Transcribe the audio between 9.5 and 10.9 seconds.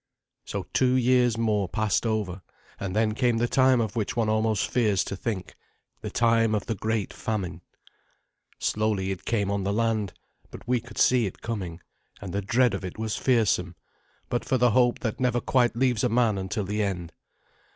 on the land; but we